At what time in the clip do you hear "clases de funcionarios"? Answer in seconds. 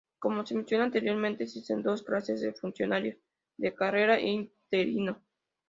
2.01-3.17